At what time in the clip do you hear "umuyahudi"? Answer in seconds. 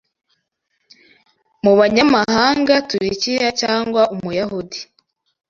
4.13-4.79